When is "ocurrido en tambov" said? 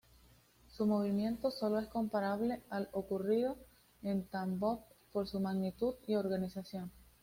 2.91-4.79